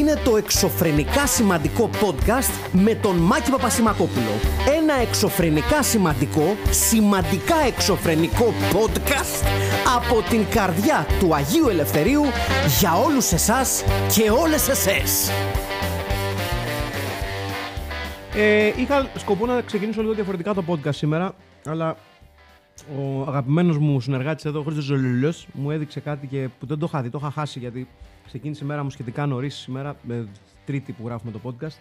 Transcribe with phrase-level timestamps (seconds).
[0.00, 4.32] είναι το εξωφρενικά σημαντικό podcast με τον Μάκη Παπασημακόπουλο.
[4.78, 9.46] Ένα εξωφρενικά σημαντικό, σημαντικά εξωφρενικό podcast
[9.96, 12.22] από την καρδιά του Αγίου Ελευθερίου
[12.80, 15.30] για όλους εσάς και όλες εσές.
[18.34, 21.96] Ε, είχα σκοπό να ξεκινήσω λίγο διαφορετικά το podcast σήμερα, αλλά
[22.98, 26.86] ο αγαπημένος μου συνεργάτης εδώ, ο Χρήστος Ζολουλός, μου έδειξε κάτι και που δεν το
[26.88, 27.88] είχα δει, το είχα χάσει γιατί
[28.26, 30.28] ξεκίνησε η μέρα μου σχετικά νωρίς σήμερα, με
[30.66, 31.78] τρίτη που γράφουμε το podcast.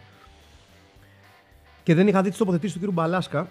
[1.84, 2.92] Και δεν είχα δει τις τοποθετήσεις του κ.
[2.92, 3.50] Μπαλάσκα,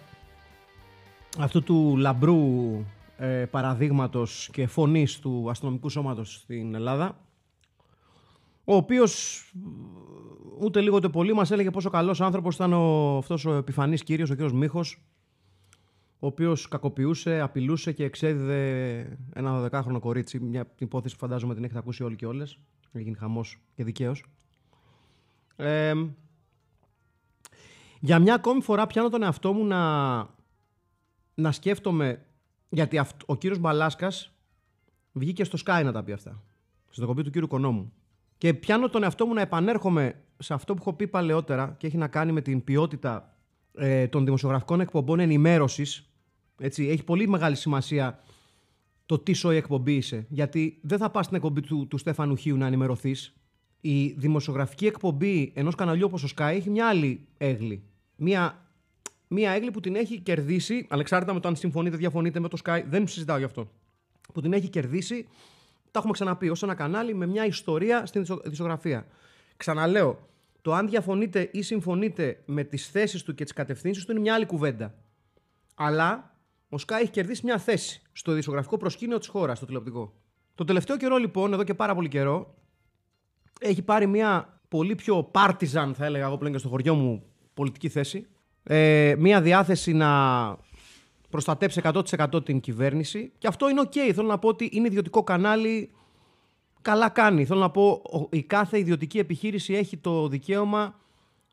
[1.39, 2.37] αυτού του λαμπρού
[3.17, 7.21] ε, παραδείγματος και φωνής του αστυνομικού σώματος στην Ελλάδα,
[8.65, 9.43] ο οποίος
[10.61, 14.31] ούτε λίγο ούτε πολύ μας έλεγε πόσο καλός άνθρωπος ήταν ο, αυτός ο επιφανής κύριος,
[14.31, 15.03] ο κύριος Μίχος,
[16.19, 18.99] ο οποίος κακοποιούσε, απειλούσε και εξέδιδε
[19.33, 20.41] ένα 12χρονο κορίτσι.
[20.41, 22.59] Μια υπόθεση που φαντάζομαι την έχετε ακούσει όλοι και όλες.
[22.93, 24.25] Έγινε χαμός και δικαίως.
[25.57, 25.95] Ε,
[28.01, 30.17] για μια ακόμη φορά πιάνω τον εαυτό μου να,
[31.35, 32.23] να σκέφτομαι
[32.69, 34.33] γιατί ο κύριος Μπαλάσκας
[35.13, 36.43] βγήκε στο Sky να τα πει αυτά.
[36.91, 37.93] Στο κοπή του κύριου Κονόμου.
[38.39, 41.97] Και πιάνω τον εαυτό μου να επανέρχομαι σε αυτό που έχω πει παλαιότερα και έχει
[41.97, 43.38] να κάνει με την ποιότητα
[43.79, 46.09] ε, των δημοσιογραφικών εκπομπών ενημέρωσης.
[46.59, 48.23] Έχει πολύ μεγάλη σημασία
[49.07, 50.27] το τι σοϊ εκπομπή είσαι.
[50.29, 53.33] Γιατί δεν θα πας στην εκπομπή του, του Στέφανου Χίου να ενημερωθείς.
[53.81, 57.83] Η δημοσιογραφική εκπομπή ενός καναλιού όπως ο Sky έχει μια άλλη έγλη.
[58.17, 58.67] Μια,
[59.29, 62.59] μια έγλη που την έχει κερδίσει, ανεξάρτητα με το αν συμφωνείτε ή διαφωνείτε με το
[62.65, 63.71] Sky, δεν συζητάω γι' αυτό.
[64.35, 65.27] Που την έχει κερδίσει,
[65.91, 69.07] τα έχουμε ξαναπεί, ως ένα κανάλι με μια ιστορία στην δημοσιογραφία.
[69.57, 70.29] Ξαναλέω,
[70.63, 74.35] το αν διαφωνείτε ή συμφωνείτε με τις θέσεις του και τις κατευθύνσεις του είναι μια
[74.35, 74.95] άλλη κουβέντα.
[75.75, 76.37] Αλλά
[76.69, 80.15] ο Sky έχει κερδίσει μια θέση στο ειδησιογραφικό προσκήνιο της χώρας, στο τηλεοπτικό.
[80.55, 82.55] Το τελευταίο καιρό, λοιπόν, εδώ και πάρα πολύ καιρό,
[83.61, 87.23] έχει πάρει μια πολύ πιο partisan, θα έλεγα εγώ πλέον και στο χωριό μου,
[87.55, 88.27] πολιτική θέση.
[88.63, 90.11] Ε, μια διάθεση να
[91.31, 93.33] προστατέψει 100% την κυβέρνηση.
[93.39, 94.13] Και αυτό είναι OK.
[94.15, 95.91] Θέλω να πω ότι είναι ιδιωτικό κανάλι.
[96.89, 97.45] Καλά κάνει.
[97.45, 101.01] Θέλω να πω, η κάθε ιδιωτική επιχείρηση έχει το δικαίωμα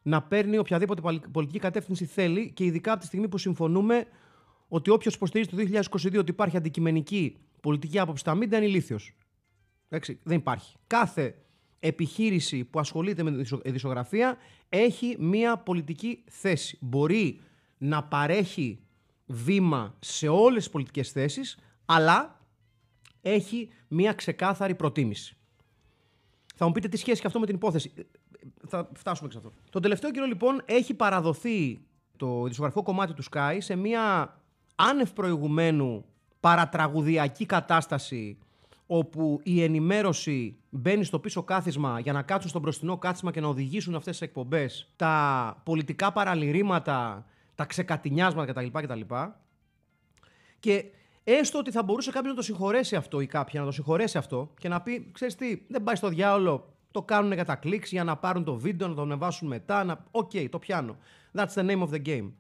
[0.01, 1.01] να παίρνει οποιαδήποτε
[1.31, 4.07] πολιτική κατεύθυνση θέλει και ειδικά από τη στιγμή που συμφωνούμε
[4.67, 9.15] ότι όποιος υποστηρίζει το 2022 ότι υπάρχει αντικειμενική πολιτική άποψη στα μήνυμα είναι ηλίθιος.
[10.23, 10.75] Δεν υπάρχει.
[10.87, 11.35] Κάθε
[11.79, 14.37] επιχείρηση που ασχολείται με τη ειδησιογραφία
[14.69, 16.77] έχει μία πολιτική θέση.
[16.81, 17.41] Μπορεί
[17.77, 18.79] να παρέχει
[19.25, 22.39] βήμα σε όλες τις πολιτικές θέσεις, αλλά
[23.29, 25.37] έχει μία ξεκάθαρη προτίμηση.
[26.55, 27.93] Θα μου πείτε τι σχέση και αυτό με την υπόθεση.
[28.67, 29.53] Θα φτάσουμε σε αυτό.
[29.69, 31.81] Τον τελευταίο καιρό λοιπόν έχει παραδοθεί
[32.17, 34.35] το ειδησιογραφικό κομμάτι του ΣΚΑΪ σε μία
[34.75, 36.05] άνευ προηγουμένου
[36.39, 38.37] παρατραγουδιακή κατάσταση
[38.87, 43.47] όπου η ενημέρωση μπαίνει στο πίσω κάθισμα για να κάτσουν στο μπροστινό κάθισμα και να
[43.47, 48.79] οδηγήσουν αυτές τις εκπομπές, τα πολιτικά παραληρήματα, τα ξεκατηνιάσματα κτλ.
[48.79, 49.01] κτλ.
[50.59, 50.85] Και
[51.27, 54.53] έστω ότι θα μπορούσε κάποιο να το συγχωρέσει αυτό ή κάποια να το συγχωρέσει αυτό
[54.59, 58.03] και να πει, ξέρεις τι, δεν πάει στο διάολο, το κάνουν για τα κλικς, για
[58.03, 60.05] να πάρουν το βίντεο, να το ανεβάσουν μετά, να...
[60.11, 60.97] OK, okay, το πιάνω.
[61.33, 62.31] That's the name of the game.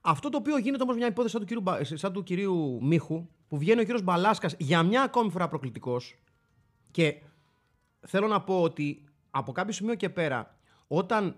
[0.00, 3.58] Αυτό το οποίο γίνεται όμως μια υπόθεση σαν του, κυρίου, σαν του κυρίου Μίχου, που
[3.58, 6.14] βγαίνει ο κύριος Μπαλάσκας για μια ακόμη φορά προκλητικός.
[6.90, 7.22] Και
[8.00, 11.36] θέλω να πω ότι από κάποιο σημείο και πέρα, όταν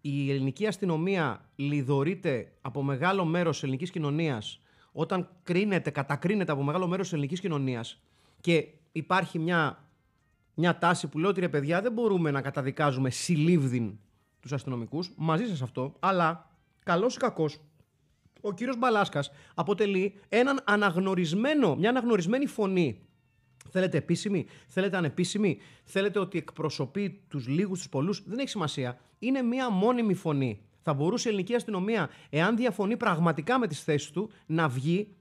[0.00, 4.60] η ελληνική αστυνομία λιδωρείται από μεγάλο μέρος της ελληνικής κοινωνίας,
[4.96, 8.02] όταν κρίνεται, κατακρίνεται από μεγάλο μέρος της ελληνικής κοινωνίας
[8.40, 9.88] και υπάρχει μια,
[10.54, 13.98] μια τάση που λέει ότι ρε παιδιά δεν μπορούμε να καταδικάζουμε συλλήβδιν
[14.40, 16.50] τους αστυνομικούς, μαζί σας αυτό, αλλά
[16.84, 17.60] καλός ή κακός,
[18.40, 22.98] ο κύριος Μπαλάσκας αποτελεί έναν αναγνωρισμένο, μια αναγνωρισμένη φωνή.
[23.70, 28.98] Θέλετε επίσημη, θέλετε ανεπίσημη, θέλετε ότι εκπροσωπεί τους λίγους, τους πολλούς, δεν έχει σημασία.
[29.18, 30.60] Είναι μια μόνιμη φωνή.
[30.84, 35.14] Θα μπορούσε η ελληνική αστυνομία, εάν διαφωνεί πραγματικά με τις θέσεις του, να βγει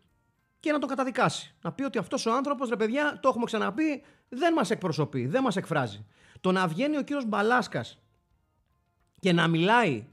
[0.60, 1.56] και να τον καταδικάσει.
[1.62, 5.44] Να πει ότι αυτός ο άνθρωπος, ρε παιδιά, το έχουμε ξαναπεί, δεν μας εκπροσωπεί, δεν
[5.44, 6.06] μας εκφράζει.
[6.42, 8.00] Το να βγαίνει ο κύριος Μπαλάσκας
[9.20, 10.06] και να μιλάει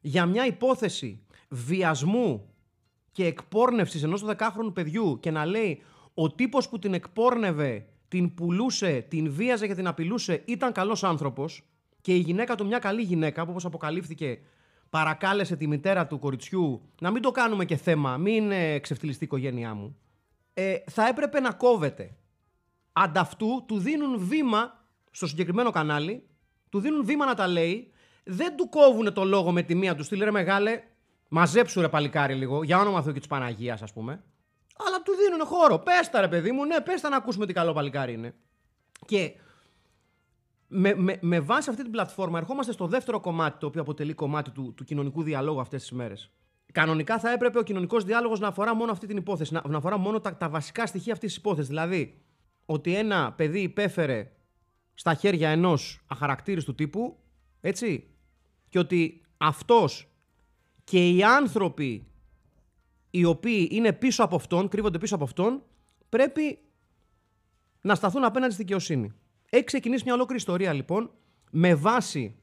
[0.00, 2.54] για μια υπόθεση βιασμού
[3.12, 5.82] και εκπόρνευσης ενός 12χρονου παιδιού και να λέει
[6.14, 11.62] ο τύπος που την εκπόρνευε, την πουλούσε, την βίαζε και την απειλούσε ήταν καλός άνθρωπος
[12.00, 14.38] και η γυναίκα του μια καλή γυναίκα που όπως αποκαλύφθηκε
[14.90, 19.74] παρακάλεσε τη μητέρα του κοριτσιού να μην το κάνουμε και θέμα, μην ξεφτυλιστεί η οικογένειά
[19.74, 19.96] μου,
[20.54, 22.16] ε, θα έπρεπε να κόβεται.
[22.92, 26.28] Ανταυτού του δίνουν βήμα στο συγκεκριμένο κανάλι,
[26.70, 27.92] του δίνουν βήμα να τα λέει,
[28.24, 30.82] δεν του κόβουν το λόγο με τη μία τους στείλει ρε μεγάλε,
[31.28, 34.24] Μαζέψου ρε παλικάρι λίγο, για όνομα Θεού και της Παναγίας, ας πούμε.
[34.86, 35.78] Αλλά του δίνουν χώρο.
[35.78, 38.34] Πες τα ρε παιδί μου, ναι, πες τα να ακούσουμε τι καλό παλικάρι είναι.
[39.06, 39.34] Και
[40.68, 44.50] Με, με, με βάση αυτή την πλατφόρμα ερχόμαστε στο δεύτερο κομμάτι, το οποίο αποτελεί κομμάτι
[44.50, 46.30] του, του κοινωνικού διαλόγου αυτές τις μέρες.
[46.72, 49.96] Κανονικά θα έπρεπε ο κοινωνικός διάλογος να αφορά μόνο αυτή την υπόθεση, να, να αφορά
[49.96, 51.68] μόνο τα, τα βασικά στοιχεία αυτής της υπόθεσης.
[51.68, 52.22] Δηλαδή,
[52.66, 54.32] ότι ένα παιδί υπέφερε
[54.94, 57.16] στα χέρια ενός αχαρακτήριστου τύπου,
[57.60, 58.10] έτσι,
[58.68, 60.08] και ότι αυτός
[60.84, 62.06] και οι άνθρωποι
[63.10, 65.62] οι οποίοι είναι πίσω από αυτόν, κρύβονται πίσω από αυτόν,
[66.08, 66.58] πρέπει
[67.80, 69.12] να σταθούν απέναντι στη δικαιοσύνη.
[69.56, 71.10] Έχει ξεκινήσει μια ολόκληρη ιστορία λοιπόν
[71.50, 72.36] με βάση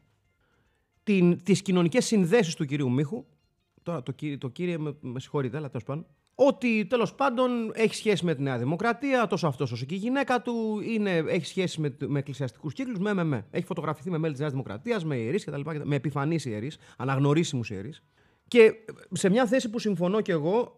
[1.04, 3.26] την, τις κοινωνικές συνδέσεις του κυρίου Μίχου.
[3.84, 6.06] Τώρα το, το κύριε με, με συγχωρείτε, αλλά τέλος πάντων.
[6.36, 10.42] Ότι τέλος πάντων έχει σχέση με τη Νέα Δημοκρατία, τόσο αυτός όσο και η γυναίκα
[10.42, 13.46] του, είναι, έχει σχέση με, με εκκλησιαστικούς κύκλους, με, με, με.
[13.52, 15.62] Έχει φωτογραφηθεί με μέλη της Νέας Δημοκρατίας, με ιερείς κτλ.
[15.84, 18.04] Με επιφανείς ιερείς, αναγνωρίσιμους ιερείς.
[18.48, 18.74] Και
[19.12, 20.74] σε μια θέση που συμφωνώ και εγώ,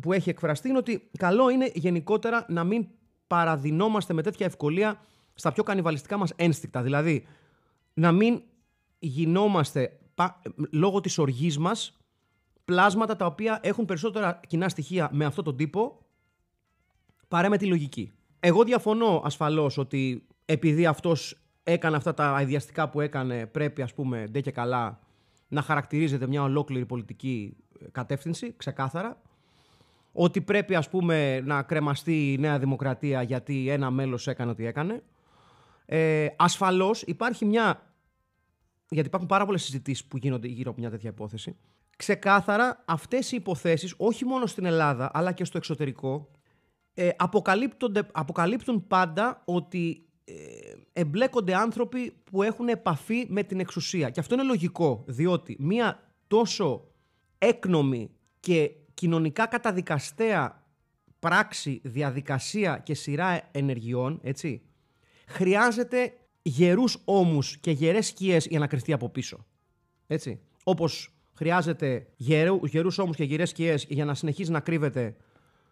[0.00, 2.86] που έχει εκφραστεί, είναι ότι καλό είναι γενικότερα να μην
[3.26, 5.00] παραδεινόμαστε με τέτοια ευκολία
[5.34, 6.82] στα πιο κανιβαλιστικά μας ένστικτα.
[6.82, 7.26] Δηλαδή,
[7.94, 8.42] να μην
[8.98, 9.98] γινόμαστε
[10.70, 11.96] λόγω της οργής μας
[12.64, 16.06] πλάσματα τα οποία έχουν περισσότερα κοινά στοιχεία με αυτόν τον τύπο
[17.28, 18.12] παρά με τη λογική.
[18.40, 24.26] Εγώ διαφωνώ ασφαλώς ότι επειδή αυτός έκανε αυτά τα αειδιαστικά που έκανε πρέπει ας πούμε
[24.30, 25.00] ντε και καλά
[25.48, 27.56] να χαρακτηρίζεται μια ολόκληρη πολιτική
[27.92, 29.22] κατεύθυνση, ξεκάθαρα.
[30.12, 35.02] Ότι πρέπει ας πούμε να κρεμαστεί η Νέα Δημοκρατία γιατί ένα μέλος έκανε ό,τι έκανε.
[35.94, 37.94] Ε, ασφαλώς υπάρχει μια...
[38.88, 41.56] Γιατί υπάρχουν πάρα πολλές συζητήσεις που γίνονται γύρω από μια τέτοια υπόθεση.
[41.96, 46.30] Ξεκάθαρα αυτές οι υποθέσεις, όχι μόνο στην Ελλάδα αλλά και στο εξωτερικό,
[46.94, 47.08] ε,
[48.12, 50.34] αποκαλύπτουν πάντα ότι ε,
[50.92, 54.10] εμπλέκονται άνθρωποι που έχουν επαφή με την εξουσία.
[54.10, 56.88] Και αυτό είναι λογικό, διότι μία τόσο
[57.38, 58.10] έκνομη
[58.40, 60.64] και κοινωνικά καταδικαστέα
[61.18, 64.62] πράξη, διαδικασία και σειρά ενεργειών, έτσι,
[65.32, 66.12] χρειάζεται
[66.42, 69.46] γερούς ώμους και γερές σκιές για να κρυφτεί από πίσω.
[70.06, 70.40] Έτσι.
[70.64, 75.16] Όπως χρειάζεται γερού, γερούς ώμους και γερές σκιές για να συνεχίζει να κρύβεται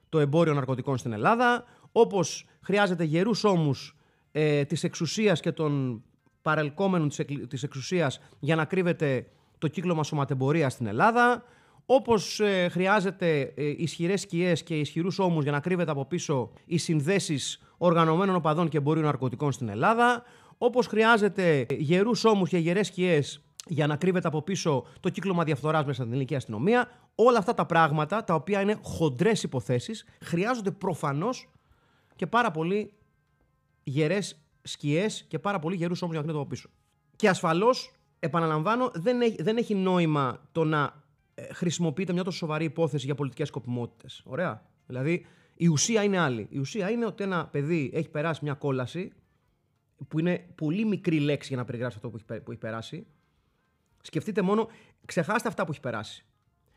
[0.08, 3.96] το εμπόριο ναρκωτικών στην Ελλάδα, όπως χρειάζεται γερούς ώμους
[4.32, 6.02] ε, της εξουσίας και των
[6.42, 9.26] παρελκόμενων της, της εξουσίας για να κρύβεται
[9.58, 11.44] το κύκλωμα σωματεμπορία στην Ελλάδα,
[11.86, 16.78] όπως ε, χρειάζεται ε, ισχυρές σκιές και ισχυρούς ώμους για να κρύβεται από πίσω οι
[16.78, 20.22] συνδέσεις οργανωμένων οπαδών και εμπορίου ναρκωτικών στην Ελλάδα,
[20.58, 25.84] όπως χρειάζεται γερούς ώμους και γερές σκιές για να κρύβεται από πίσω το κύκλωμα διαφθοράς
[25.84, 26.88] μέσα στην ελληνική αστυνομία.
[27.14, 31.48] Όλα αυτά τα πράγματα, τα οποία είναι χοντρές υποθέσεις, χρειάζονται προφανώς
[32.16, 32.92] και πάρα πολύ
[33.82, 36.68] γερές σκιές και πάρα πολύ γερούς ώμους για να από πίσω.
[37.16, 41.02] Και ασφαλώς, επαναλαμβάνω, δεν έχει, δεν έχει νόημα το να
[41.34, 44.22] ε, χρησιμοποιείται μια τόσο σοβαρή υπόθεση για πολιτικές σκοπιμότητες.
[44.24, 44.62] Ωραία.
[44.86, 45.26] Δηλαδή,
[45.62, 46.46] η ουσία είναι άλλη.
[46.50, 49.12] Η ουσία είναι ότι ένα παιδί έχει περάσει μια κόλαση,
[50.08, 53.06] που είναι πολύ μικρή λέξη για να περιγράψει αυτό που έχει, που έχει περάσει.
[54.00, 54.68] Σκεφτείτε μόνο,
[55.04, 56.24] ξεχάστε αυτά που έχει περάσει.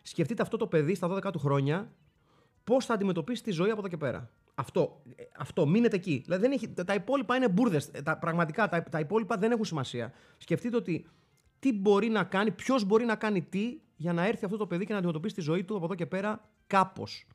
[0.02, 1.94] Σκεφτείτε αυτό το παιδί στα 12 του χρόνια
[2.64, 4.30] πώς θα αντιμετωπίσει τη ζωή από εδώ και πέρα.
[4.56, 5.02] Αυτό,
[5.38, 6.22] αυτό, μείνετε εκεί.
[6.26, 7.92] Δηλαδή δεν έχει, τα υπόλοιπα είναι μπουρδες.
[8.20, 10.14] Πραγματικά τα, τα υπόλοιπα δεν έχουν σημασία.
[10.38, 11.08] Σκεφτείτε ότι
[11.60, 14.86] τι μπορεί να κάνει, ποιος μπορεί να κάνει τι για να έρθει αυτό το παιδί
[14.86, 17.26] και να αντιμετωπίσει τη ζωή του από εδώ και πέρα κάπως.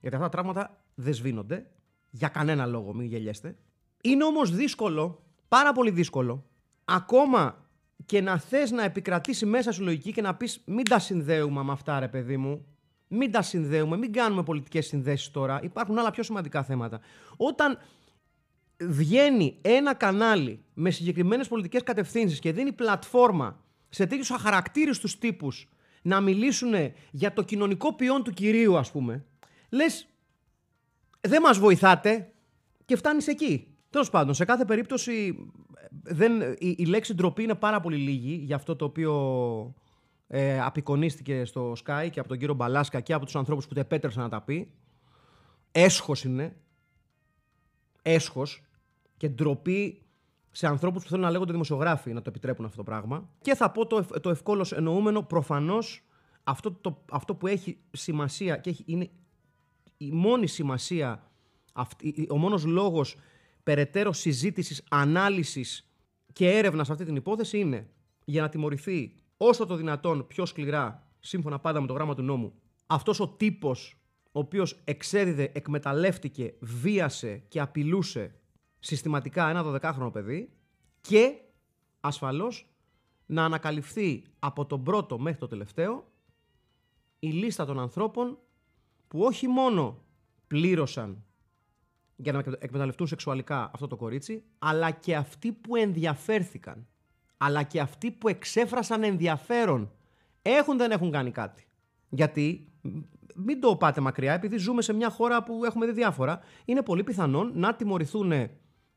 [0.00, 1.66] Γιατί αυτά τα τραύματα δεν σβήνονται.
[2.10, 3.56] Για κανένα λόγο, μην γελιέστε.
[4.02, 6.44] Είναι όμως δύσκολο, πάρα πολύ δύσκολο,
[6.84, 7.64] ακόμα
[8.06, 11.72] και να θες να επικρατήσει μέσα σου λογική και να πεις μην τα συνδέουμε με
[11.72, 12.66] αυτά, ρε παιδί μου.
[13.08, 15.60] Μην τα συνδέουμε, μην κάνουμε πολιτικές συνδέσεις τώρα.
[15.62, 17.00] Υπάρχουν άλλα πιο σημαντικά θέματα.
[17.36, 17.78] Όταν
[18.80, 25.68] βγαίνει ένα κανάλι με συγκεκριμένες πολιτικές κατευθύνσεις και δίνει πλατφόρμα σε τέτοιους αχαρακτήριστους τύπους
[26.02, 26.74] να μιλήσουν
[27.10, 29.24] για το κοινωνικό ποιόν του κυρίου, ας πούμε,
[29.70, 30.08] λες,
[31.26, 32.32] δεν μας βοηθάτε
[32.84, 33.66] και φτάνεις εκεί.
[33.90, 35.46] Τέλος πάντων, σε κάθε περίπτωση
[36.02, 39.74] δεν, η, η λέξη ντροπή είναι πάρα πολύ λίγη για αυτό το οποίο
[40.26, 43.80] ε, απεικονίστηκε στο Sky και από τον κύριο Μπαλάσκα και από τους ανθρώπους που το
[43.80, 44.72] επέτρεψαν να τα πει.
[45.72, 46.56] Έσχος είναι.
[48.02, 48.62] Έσχος.
[49.16, 50.02] Και ντροπή
[50.50, 53.28] σε ανθρώπους που θέλουν να λέγονται δημοσιογράφοι να το επιτρέπουν αυτό το πράγμα.
[53.40, 56.04] Και θα πω το, το ευκόλως εννοούμενο, προφανώς
[56.44, 59.10] αυτό, το, αυτό που έχει σημασία και έχει, είναι
[60.06, 61.30] η μόνη σημασία,
[61.72, 63.16] αυτή, ο μόνος λόγος
[63.62, 65.88] περαιτέρω συζήτησης, ανάλυσης
[66.32, 67.88] και έρευνας σε αυτή την υπόθεση είναι
[68.24, 72.52] για να τιμωρηθεί όσο το δυνατόν πιο σκληρά, σύμφωνα πάντα με το γράμμα του νόμου,
[72.86, 73.98] αυτός ο τύπος
[74.32, 78.34] ο οποίος εξέδιδε, εκμεταλλεύτηκε, βίασε και απειλούσε
[78.78, 80.52] συστηματικά ένα 12χρονο παιδί
[81.00, 81.34] και
[82.00, 82.68] ασφαλώς
[83.26, 86.12] να ανακαλυφθεί από τον πρώτο μέχρι το τελευταίο
[87.18, 88.38] η λίστα των ανθρώπων
[89.14, 90.02] που όχι μόνο
[90.46, 91.24] πλήρωσαν
[92.16, 96.86] για να εκμεταλλευτούν σεξουαλικά αυτό το κορίτσι, αλλά και αυτοί που ενδιαφέρθηκαν.
[97.36, 99.92] Αλλά και αυτοί που εξέφρασαν ενδιαφέρον.
[100.42, 101.66] Έχουν δεν έχουν κάνει κάτι.
[102.08, 102.72] Γιατί,
[103.34, 107.04] μην το πάτε μακριά, επειδή ζούμε σε μια χώρα που έχουμε δει διάφορα, είναι πολύ
[107.04, 108.48] πιθανόν να τιμωρηθούν 5,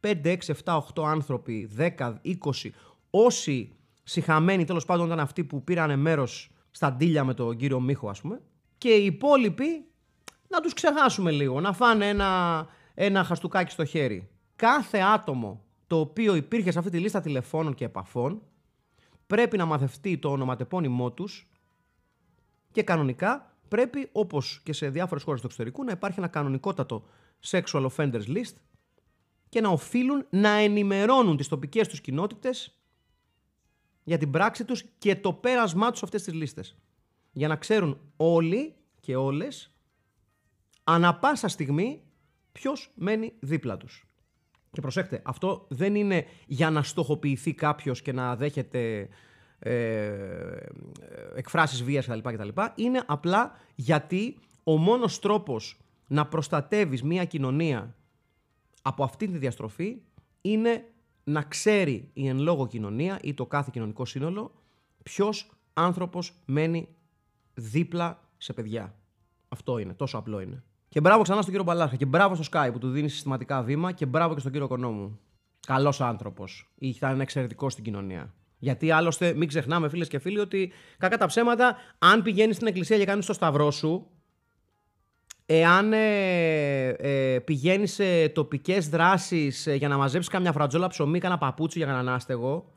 [0.01, 2.69] 6, 7, 8 άνθρωποι, 10, 20,
[3.09, 8.09] όσοι συχαμένοι τέλος πάντων ήταν αυτοί που πήραν μέρος στα ντύλια με τον κύριο Μίχο,
[8.09, 8.41] ας πούμε,
[8.77, 9.87] και οι υπόλοιποι
[10.47, 14.29] να τους ξεχάσουμε λίγο, να φάνε ένα, ένα χαστούκάκι στο χέρι.
[14.55, 18.41] Κάθε άτομο το οποίο υπήρχε σε αυτή τη λίστα τηλεφώνων και επαφών
[19.27, 21.49] πρέπει να μαθευτεί το ονοματεπώνυμό τους
[22.71, 27.05] και κανονικά πρέπει, όπως και σε διάφορες χώρες του εξωτερικού, να υπάρχει ένα κανονικότατο
[27.45, 28.55] sexual offenders list
[29.49, 32.79] και να οφείλουν να ενημερώνουν τις τοπικές τους κοινότητες
[34.03, 36.75] για την πράξη τους και το πέρασμά τους σε αυτές τις λίστες.
[37.31, 39.71] Για να ξέρουν όλοι και όλες
[40.89, 42.01] ανα πάσα στιγμή
[42.51, 44.07] ποιος μένει δίπλα τους.
[44.71, 49.09] Και προσέξτε, αυτό δεν είναι για να στοχοποιηθεί κάποιος και να δέχεται
[49.59, 50.57] ε,
[51.35, 52.49] εκφράσεις βίας κτλ, κτλ.
[52.75, 57.95] Είναι απλά γιατί ο μόνος τρόπος να προστατεύεις μια κοινωνία
[58.81, 60.01] από αυτή τη διαστροφή
[60.41, 60.85] είναι
[61.23, 64.51] να ξέρει η εν λόγω κοινωνία ή το κάθε κοινωνικό σύνολο
[65.03, 66.87] ποιος άνθρωπος μένει
[67.53, 68.95] δίπλα σε παιδιά.
[69.49, 70.63] Αυτό είναι, τόσο απλό είναι.
[70.89, 73.91] Και μπράβο ξανά στον κύριο Μπαλάχα και μπράβο στο Sky που του δίνει συστηματικά βήμα
[73.91, 75.19] και μπράβο και στον κύριο Κονόμου.
[75.67, 76.73] Καλός άνθρωπος.
[76.77, 78.33] Ήταν εξαιρετικός στην κοινωνία.
[78.57, 82.97] Γιατί άλλωστε, μην ξεχνάμε, φίλες και φίλοι, ότι κακά τα ψέματα, αν πηγαίνει στην εκκλησία
[82.97, 84.07] και κάνεις το σταυρό σου,
[85.45, 91.39] εάν ε, ε, πηγαίνεις σε τοπικές δράσεις ε, για να μαζέψεις καμιά φρατζόλα ψωμί, κανένα
[91.39, 92.71] παπούτσι για κανέναν άστεγο,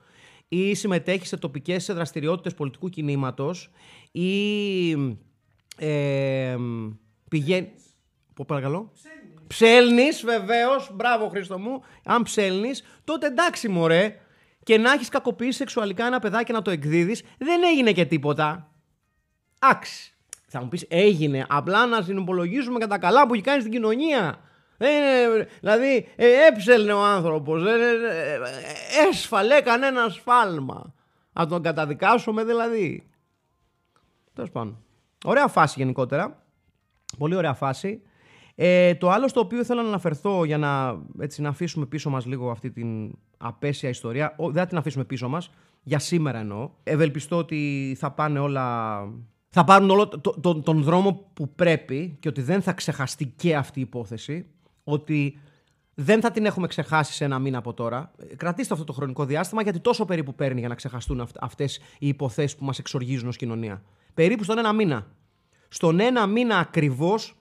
[0.49, 3.71] ή συμμετέχεις σε τοπικές δραστηριότητες πολιτικού κινήματος,
[4.13, 4.91] ή
[5.77, 6.57] ε,
[7.29, 7.73] πηγαίνει.
[8.41, 8.93] Πω παρακαλώ.
[9.47, 10.91] Ψέλνεις, βεβαίως.
[10.95, 11.83] Μπράβο, Χρήστο μου.
[12.05, 14.17] Αν ψέλνεις, τότε εντάξει, μωρέ.
[14.63, 18.73] Και να έχεις κακοποιήσει σεξουαλικά ένα παιδάκι να το εκδίδεις, δεν έγινε και τίποτα.
[19.59, 20.15] Άξι.
[20.47, 21.47] Θα μου πεις, έγινε.
[21.49, 24.41] Απλά να συνυπολογίζουμε κατά καλά που έχει κάνει στην κοινωνία.
[24.79, 24.89] Ε,
[25.61, 27.67] δηλαδή, ε, έψελνε ο άνθρωπος.
[27.67, 30.95] Ε, ε, ε, έσφαλε, έκανε ένα σφάλμα.
[31.33, 33.11] Να τον καταδικάσουμε δηλαδή.
[34.33, 34.85] Τέλος πάντων.
[35.25, 36.43] Ωραία φάση γενικότερα.
[37.19, 38.03] Πολύ ωραία φάση.
[38.63, 42.27] Ε, το άλλο στο οποίο θέλω να αναφερθώ για να, έτσι, να αφήσουμε πίσω μας
[42.27, 45.51] λίγο αυτή την απέσια ιστορία, δεν θα την αφήσουμε πίσω μας,
[45.83, 46.71] για σήμερα εννοώ.
[46.83, 48.99] Ευελπιστώ ότι θα πάνε όλα...
[49.49, 53.79] Θα πάρουν όλο το, τον δρόμο που πρέπει και ότι δεν θα ξεχαστεί και αυτή
[53.79, 54.47] η υπόθεση.
[54.85, 55.39] Ότι
[55.95, 58.13] δεν θα την έχουμε ξεχάσει σε ένα μήνα από τώρα.
[58.37, 62.57] Κρατήστε αυτό το χρονικό διάστημα γιατί τόσο περίπου παίρνει για να ξεχαστούν αυτές οι υποθέσεις
[62.57, 63.83] που μας εξοργίζουν ως κοινωνία.
[64.15, 65.07] Περίπου στον ένα μήνα.
[65.69, 67.35] Στον ένα μήνα ακριβώς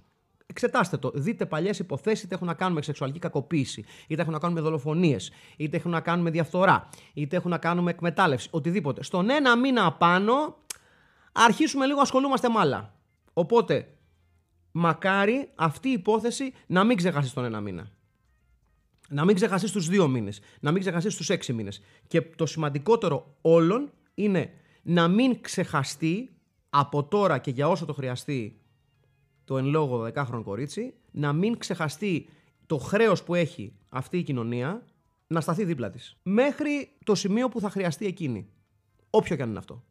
[0.51, 1.11] Εξετάστε το.
[1.13, 4.61] Δείτε παλιές υποθέσεις, είτε έχουν να κάνουν με σεξουαλική κακοποίηση, είτε έχουν να κάνουν με
[4.61, 9.03] δολοφονίες, είτε έχουν να κάνουν με διαφθορά, είτε έχουν να κάνουν με εκμετάλλευση, οτιδήποτε.
[9.03, 10.57] Στον ένα μήνα πάνω
[11.31, 12.93] αρχίσουμε λίγο ασχολούμαστε με άλλα.
[13.33, 13.87] Οπότε,
[14.71, 17.91] μακάρι αυτή η υπόθεση να μην ξεχαστεί στον ένα μήνα.
[19.09, 20.39] Να μην ξεχαστεί στους δύο μήνες.
[20.59, 21.81] Να μην ξεχαστεί στους έξι μήνες.
[22.07, 26.35] Και το σημαντικότερο όλων είναι να μην ξεχαστεί
[26.69, 28.58] από τώρα και για όσο το χρειαστεί
[29.49, 32.29] το εν λόγω 12χρονο κορίτσι, να μην ξεχαστεί
[32.65, 34.85] το χρέος που έχει αυτή η κοινωνία
[35.27, 36.17] να σταθεί δίπλα της.
[36.23, 38.49] Μέχρι το σημείο που θα χρειαστεί εκείνη.
[39.09, 39.83] Όποιο και αν είναι αυτό.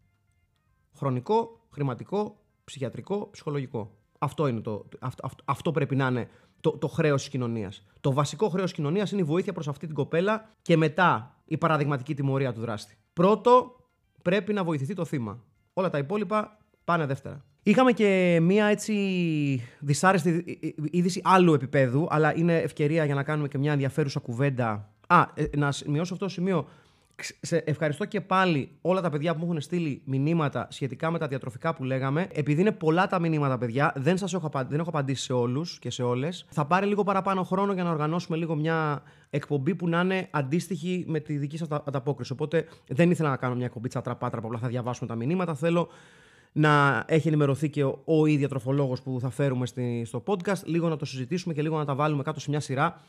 [0.97, 3.97] Χρονικό, χρηματικό, ψυχιατρικό, ψυχολογικό.
[4.19, 6.29] Αυτό, είναι το, αυτό, αυτό, πρέπει να είναι
[6.61, 7.83] το, το χρέος της κοινωνίας.
[8.01, 11.59] Το βασικό χρέος της κοινωνίας είναι η βοήθεια προς αυτή την κοπέλα και μετά η
[11.59, 12.99] παραδειγματική τιμωρία του δράστη.
[13.13, 13.77] Πρώτο,
[14.23, 15.45] πρέπει να βοηθηθεί το θύμα.
[15.73, 16.59] Όλα τα υπόλοιπα
[16.89, 17.45] πάνε δεύτερα.
[17.63, 18.95] Είχαμε και μία έτσι
[19.79, 20.59] δυσάρεστη
[20.91, 24.91] είδηση άλλου επίπεδου, αλλά είναι ευκαιρία για να κάνουμε και μια ενδιαφέρουσα κουβέντα.
[25.07, 26.69] Α, ε, να μειώσω αυτό το σημείο.
[27.41, 31.27] Σε ευχαριστώ και πάλι όλα τα παιδιά που μου έχουν στείλει μηνύματα σχετικά με τα
[31.27, 32.29] διατροφικά που λέγαμε.
[32.33, 35.91] Επειδή είναι πολλά τα μηνύματα, παιδιά, δεν σας έχω, δεν έχω απαντήσει σε όλους και
[35.91, 36.47] σε όλες.
[36.51, 41.05] Θα πάρει λίγο παραπάνω χρόνο για να οργανώσουμε λίγο μια εκπομπή που να είναι αντίστοιχη
[41.09, 42.33] με τη δική σας ανταπόκριση.
[42.33, 45.55] Οπότε δεν ήθελα να κάνω μια εκπομπή τσατραπάτρα που απλά θα διαβάσουμε τα μηνύματα.
[45.55, 45.89] Θέλω
[46.53, 48.49] να έχει ενημερωθεί και ο, ο ίδιο
[49.05, 52.23] που θα φέρουμε στη, στο podcast, λίγο να το συζητήσουμε και λίγο να τα βάλουμε
[52.23, 53.01] κάτω σε μια σειρά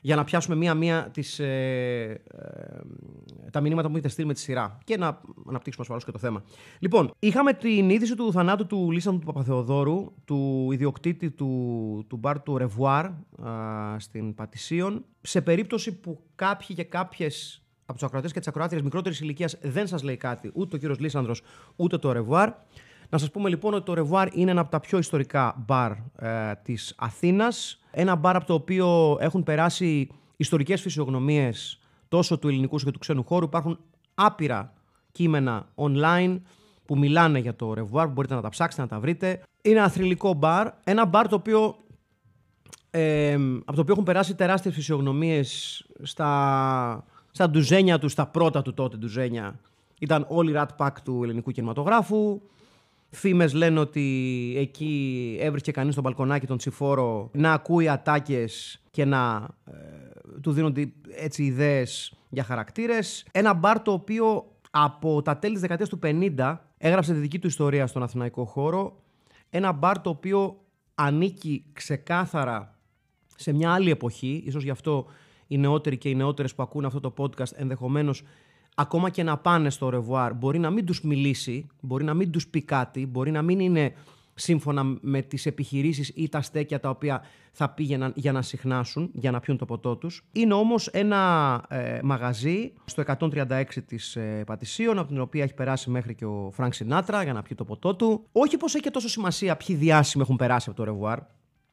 [0.00, 4.78] για να πιάσουμε μία-μία τις, ε, ε, τα μηνύματα που έχετε στείλει με τη σειρά
[4.84, 6.42] και να αναπτύξουμε ασφαλώς και το θέμα.
[6.78, 12.42] Λοιπόν, είχαμε την είδηση του θανάτου του Λίσανδρου του Παπαθεοδόρου, του ιδιοκτήτη του, του μπαρ
[12.42, 13.06] του Revoir
[13.96, 19.20] στην Πατησίων, σε περίπτωση που κάποιοι και κάποιες από τους ακροατές και τις ακροάτριες μικρότερης
[19.20, 21.42] ηλικίας δεν σας λέει κάτι, ούτε ο κύριος Λίσανδρος,
[21.76, 22.52] ούτε το Revoir.
[23.10, 26.54] Να σας πούμε λοιπόν ότι το Revoir είναι ένα από τα πιο ιστορικά μπαρ ε,
[26.62, 27.80] της Αθήνας.
[27.90, 32.98] Ένα μπαρ από το οποίο έχουν περάσει ιστορικές φυσιογνωμίες τόσο του ελληνικού όσο και του
[32.98, 33.44] ξένου χώρου.
[33.44, 33.78] Υπάρχουν
[34.14, 34.72] άπειρα
[35.12, 36.40] κείμενα online
[36.84, 39.42] που μιλάνε για το Revoir, μπορείτε να τα ψάξετε, να τα βρείτε.
[39.62, 41.76] Είναι ένα θρυλικό μπαρ, ένα μπαρ το οποίο,
[42.90, 43.34] ε,
[43.64, 48.96] από το οποίο έχουν περάσει τεράστιες φυσιογνωμίες στα, στα ντουζένια του, στα πρώτα του τότε
[48.96, 49.60] ντουζένια.
[50.00, 52.40] Ήταν όλοι Rat Pack του ελληνικού κινηματογράφου.
[53.10, 59.48] Φήμες λένε ότι εκεί έβρισκε κανείς στο μπαλκονάκι τον Τσιφόρο να ακούει ατάκες και να
[59.64, 59.72] ε,
[60.40, 63.26] του δίνονται έτσι ιδέες για χαρακτήρες.
[63.32, 67.46] Ένα μπαρ το οποίο από τα τέλη της δεκαετίας του 50 έγραψε τη δική του
[67.46, 69.02] ιστορία στον αθηναϊκό χώρο.
[69.50, 70.60] Ένα μπαρ το οποίο
[70.94, 72.78] ανήκει ξεκάθαρα
[73.36, 75.06] σε μια άλλη εποχή, ίσως γι' αυτό
[75.46, 78.22] οι νεότεροι και οι νεότερες που ακούν αυτό το podcast ενδεχομένως
[78.80, 82.48] ακόμα και να πάνε στο Revoir μπορεί να μην τους μιλήσει, μπορεί να μην τους
[82.48, 83.92] πει κάτι, μπορεί να μην είναι
[84.34, 89.30] σύμφωνα με τις επιχειρήσεις ή τα στέκια τα οποία θα πήγαιναν για να συχνάσουν, για
[89.30, 90.24] να πιούν το ποτό τους.
[90.32, 95.90] Είναι όμως ένα ε, μαγαζί στο 136 της ε, Πατησίων, από την οποία έχει περάσει
[95.90, 98.24] μέχρι και ο Φρανκ Σινάτρα για να πιει το ποτό του.
[98.32, 101.18] Όχι πως έχει και τόσο σημασία ποιοι διάσημοι έχουν περάσει από το Revoir.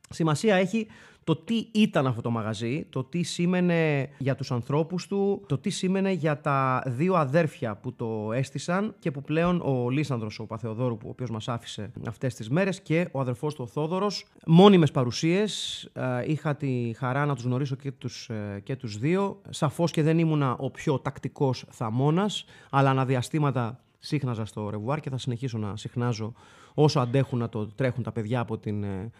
[0.09, 0.87] Σημασία έχει
[1.25, 5.69] το τι ήταν αυτό το μαγαζί, το τι σήμαινε για τους ανθρώπους του, το τι
[5.69, 10.97] σήμαινε για τα δύο αδέρφια που το έστησαν και που πλέον ο Λίσανδρος, ο Παθεοδόρου,
[11.05, 14.25] ο οποίος μας άφησε αυτές τις μέρες και ο αδερφός του ο Θόδωρος.
[14.45, 19.41] Μόνιμες παρουσίες, ε, είχα τη χαρά να τους γνωρίσω και τους, ε, και τους δύο.
[19.49, 25.17] Σαφώς και δεν ήμουνα ο πιο τακτικός θαμώνας, αλλά αναδιαστήματα σύχναζα στο ρεβουάρ και θα
[25.17, 26.33] συνεχίσω να συχνάζω
[26.73, 29.11] όσο αντέχουν να το τρέχουν τα παιδιά από την ε,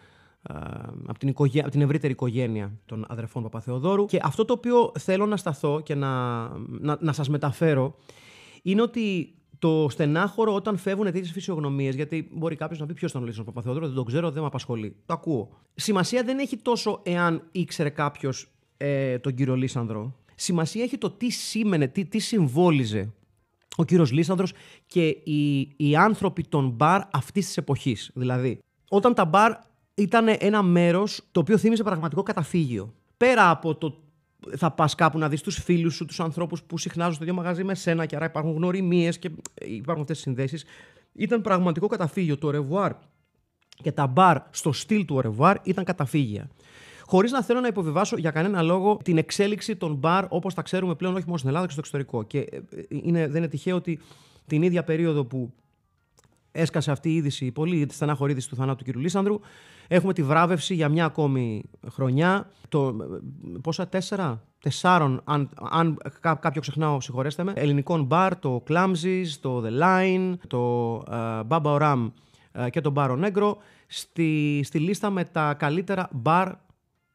[1.06, 1.60] από την, οικογέ...
[1.60, 4.04] από την ευρύτερη οικογένεια των αδερφών Παπαθεοδόρου.
[4.06, 7.94] Και αυτό το οποίο θέλω να σταθώ και να, να, να σας μεταφέρω
[8.62, 13.22] είναι ότι το στενάχωρο όταν φεύγουν τέτοιες φυσιογνωμίες, γιατί μπορεί κάποιος να πει ποιος ήταν
[13.22, 14.96] ο Λίσο Παπαθεοδόρου, δεν το ξέρω, δεν με απασχολεί.
[15.06, 15.48] Το ακούω.
[15.74, 20.16] Σημασία δεν έχει τόσο εάν ήξερε κάποιος ε, τον κύριο Λίσανδρο.
[20.34, 23.12] Σημασία έχει το τι σήμαινε, τι, τι συμβόλιζε
[23.76, 24.52] ο κύριος Λίσανδρος
[24.86, 28.10] και οι, οι άνθρωποι των μπαρ αυτής της εποχής.
[28.14, 29.52] Δηλαδή, όταν τα μπαρ
[29.96, 32.94] ήταν ένα μέρος το οποίο θύμιζε πραγματικό καταφύγιο.
[33.16, 34.00] Πέρα από το
[34.56, 37.64] θα πας κάπου να δεις τους φίλους σου, τους ανθρώπους που συχνάζουν στο ίδιο μαγαζί
[37.64, 39.30] με σένα και άρα υπάρχουν γνωριμίες και
[39.64, 40.64] υπάρχουν αυτές τις συνδέσεις.
[41.12, 42.38] Ήταν πραγματικό καταφύγιο.
[42.38, 42.92] Το Revoir
[43.68, 46.48] και τα μπαρ στο στυλ του Revoir ήταν καταφύγια.
[47.06, 50.94] Χωρίς να θέλω να υποβιβάσω για κανένα λόγο την εξέλιξη των μπαρ όπως τα ξέρουμε
[50.94, 52.22] πλέον όχι μόνο στην Ελλάδα και στο εξωτερικό.
[52.22, 54.00] Και ε, είναι, δεν είναι τυχαίο ότι
[54.46, 55.52] την ίδια περίοδο που
[56.56, 58.96] έσκασε αυτή η είδηση, η πολύ στενάχωρη είδηση του θανάτου του κ.
[58.96, 59.40] Λίσανδρου.
[59.88, 62.50] Έχουμε τη βράβευση για μια ακόμη χρονιά.
[62.68, 62.96] Το,
[63.62, 67.52] πόσα, τέσσερα, τεσσάρων, αν, αν κάποιο ξεχνάω, συγχωρέστε με.
[67.56, 72.10] Ελληνικών μπαρ, το Clumsies, το The Line, το uh, Baba Oram
[72.52, 73.52] uh, και το Baro Negro
[73.86, 76.48] στη, στη λίστα με τα καλύτερα μπαρ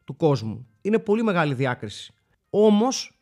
[0.04, 0.68] του κόσμου.
[0.82, 2.14] Είναι πολύ μεγάλη διάκριση.
[2.50, 3.22] Όμως,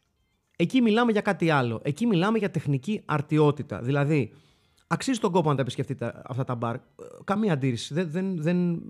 [0.58, 1.80] εκεί μιλάμε για κάτι άλλο.
[1.84, 3.82] Εκεί μιλάμε για τεχνική αρτιότητα.
[3.82, 4.34] Δηλαδή,
[4.92, 6.76] Αξίζει τον κόπο να τα επισκεφτείτε αυτά τα μπαρ.
[7.24, 7.94] Καμία αντίρρηση.
[7.94, 8.82] Δεν, δεν, δεν,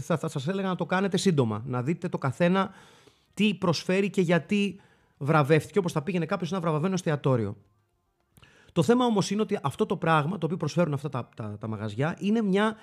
[0.00, 1.62] θα, θα σας έλεγα να το κάνετε σύντομα.
[1.66, 2.70] Να δείτε το καθένα
[3.34, 4.80] τι προσφέρει και γιατί
[5.18, 7.56] βραβεύτηκε, όπως θα πήγαινε κάποιος σε ένα βραβευμένο εστιατόριο.
[8.72, 11.66] Το θέμα όμως είναι ότι αυτό το πράγμα, το οποίο προσφέρουν αυτά τα, τα, τα
[11.66, 12.76] μαγαζιά, είναι μια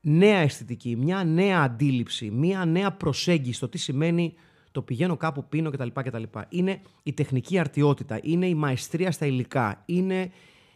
[0.00, 4.34] νέα αισθητική, μια νέα αντίληψη, μια νέα προσέγγιση στο τι σημαίνει
[4.72, 5.88] το πηγαίνω κάπου, πίνω κτλ.
[5.92, 6.22] κτλ.
[6.48, 10.30] Είναι η τεχνική αρτιότητα, είναι η μαεστρία στα υλικά, είναι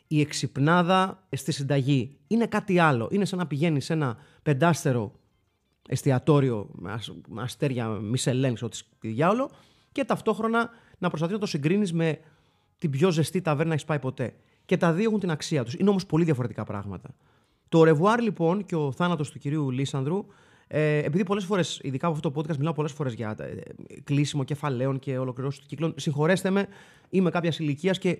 [0.08, 2.16] η εξυπνάδα στη συνταγή.
[2.26, 3.08] Είναι κάτι άλλο.
[3.12, 5.12] Είναι σαν να πηγαίνει σε ένα πεντάστερο
[5.88, 6.68] εστιατόριο
[7.28, 9.50] με αστέρια Μισελέν, ό,τι διάολο,
[9.92, 12.18] και ταυτόχρονα να προσπαθεί να το συγκρίνεις με
[12.78, 14.34] την πιο ζεστή ταβέρνα έχεις πάει ποτέ.
[14.64, 15.74] Και τα δύο έχουν την αξία τους.
[15.74, 17.14] Είναι όμως πολύ διαφορετικά πράγματα.
[17.68, 20.26] Το ρεβουάρ λοιπόν και ο θάνατος του κυρίου Λίσανδρου,
[20.66, 23.54] ε, επειδή πολλές φορές, ειδικά από αυτό το podcast, μιλάω πολλές φορές για ε,
[24.04, 25.94] κλείσιμο κεφαλαίων και ολοκληρώσεις του κύκλων.
[25.96, 26.66] Συγχωρέστε με,
[27.10, 28.18] είμαι κάποια ηλικίας και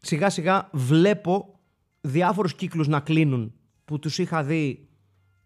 [0.00, 1.58] σιγά σιγά βλέπω
[2.00, 3.52] διάφορους κύκλους να κλείνουν
[3.84, 4.88] που τους είχα δει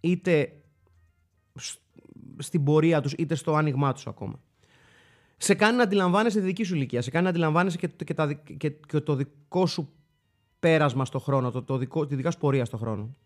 [0.01, 0.53] είτε
[2.39, 4.41] στην πορεία τους είτε στο άνοιγμά τους ακόμα.
[5.37, 8.33] Σε κάνει να αντιλαμβάνεσαι τη δική σου ηλικία, σε κάνει να αντιλαμβάνεσαι και, και, τα,
[8.33, 9.93] και, και το δικό σου
[10.59, 13.17] πέρασμα στο χρόνο, το, το δικό, τη δικά σου πορεία στο χρόνο.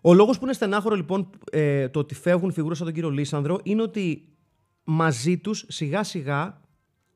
[0.00, 3.60] Ο λόγος που είναι στενάχωρο λοιπόν ε, το ότι φεύγουν φιγούρες σαν τον κύριο Λίσανδρο
[3.62, 4.28] είναι ότι
[4.84, 6.61] μαζί τους σιγά σιγά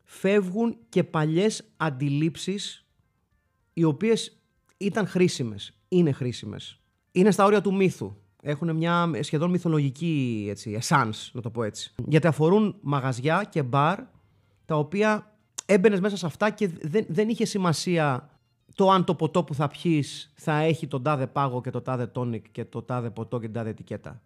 [0.06, 2.86] φεύγουν και παλιές αντιλήψεις
[3.72, 4.40] οι οποίες
[4.76, 6.80] ήταν χρήσιμες, είναι χρήσιμες.
[7.12, 8.16] Είναι στα όρια του μύθου.
[8.42, 11.92] Έχουν μια σχεδόν μυθολογική έτσι, essence, να το πω έτσι.
[12.06, 13.98] Γιατί αφορούν μαγαζιά και μπαρ,
[14.64, 18.30] τα οποία έμπαινες μέσα σε αυτά και δεν, δεν είχε σημασία
[18.74, 22.06] το αν το ποτό που θα πιείς θα έχει τον τάδε πάγο και το τάδε
[22.06, 24.22] τόνικ και το τάδε ποτό και την τάδε ετικέτα.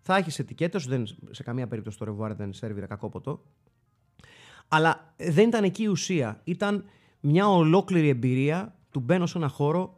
[0.00, 3.42] Θα έχεις ετικέτες, δεν, σε καμία περίπτωση το ρεβουάρ δεν σερβίρε κακό ποτό.
[4.74, 6.40] Αλλά δεν ήταν εκεί η ουσία.
[6.44, 6.84] Ήταν
[7.20, 9.96] μια ολόκληρη εμπειρία του μπαίνω σε ένα χώρο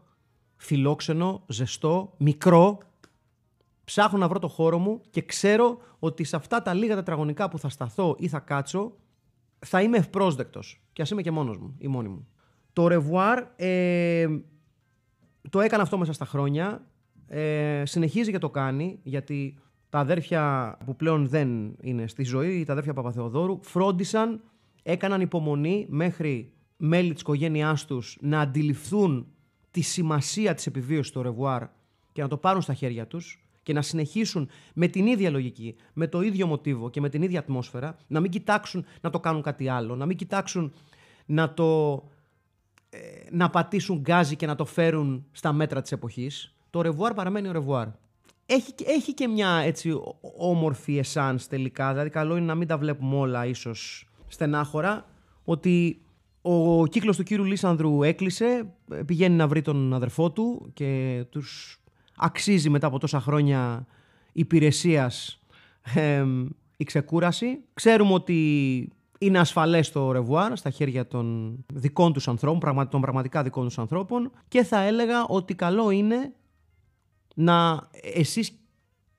[0.56, 2.78] φιλόξενο, ζεστό, μικρό.
[3.84, 7.58] Ψάχνω να βρω το χώρο μου και ξέρω ότι σε αυτά τα λίγα τετραγωνικά που
[7.58, 8.96] θα σταθώ ή θα κάτσω
[9.58, 10.82] θα είμαι ευπρόσδεκτος.
[10.92, 12.26] Και ας είμαι και μόνος μου ή μόνη μου.
[12.72, 14.26] Το Revoir ε,
[15.50, 16.86] το έκανε αυτό μέσα στα χρόνια.
[17.26, 19.58] Ε, συνεχίζει και το κάνει γιατί
[19.88, 24.40] τα αδέρφια που πλέον δεν είναι στη ζωή, τα αδέρφια Παπαθεοδόρου, φρόντισαν,
[24.84, 29.26] έκαναν υπομονή μέχρι μέλη της οικογένειάς τους να αντιληφθούν
[29.70, 31.62] τη σημασία της επιβίωσης του Revoir
[32.12, 36.06] και να το πάρουν στα χέρια τους και να συνεχίσουν με την ίδια λογική, με
[36.06, 39.68] το ίδιο μοτίβο και με την ίδια ατμόσφαιρα, να μην κοιτάξουν να το κάνουν κάτι
[39.68, 40.72] άλλο, να μην κοιτάξουν
[41.26, 42.02] να το
[42.90, 42.98] ε,
[43.30, 46.54] να πατήσουν γκάζι και να το φέρουν στα μέτρα της εποχής.
[46.70, 47.88] Το Revoir παραμένει Au Revoir
[48.46, 50.00] έχει, έχει και μια έτσι
[50.38, 51.90] όμορφη εσάνς τελικά.
[51.90, 55.06] Δηλαδή καλό είναι να μην τα βλέπουμε όλα ίσως στενάχωρα.
[55.44, 56.00] Ότι
[56.42, 58.74] ο κύκλος του κύριου Λίσανδρου έκλεισε,
[59.06, 61.80] πηγαίνει να βρει τον αδερφό του και τους
[62.16, 63.86] αξίζει μετά από τόσα χρόνια
[64.32, 65.40] υπηρεσίας
[65.94, 66.24] ε,
[66.76, 67.58] η ξεκούραση.
[67.74, 73.64] Ξέρουμε ότι είναι ασφαλές το Revoir στα χέρια των δικών τους ανθρώπων, των πραγματικά δικών
[73.64, 76.32] τους ανθρώπων και θα έλεγα ότι καλό είναι
[77.34, 78.58] να εσείς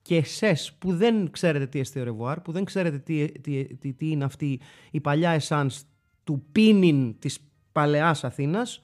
[0.06, 4.24] και εσές που δεν ξέρετε τι εστί Revoir, που δεν ξέρετε τι, τι, τι, είναι
[4.24, 4.60] αυτή
[4.92, 5.84] η παλιά εσάνς
[6.24, 7.40] του πίνειν της
[7.72, 8.84] παλαιάς Αθήνας,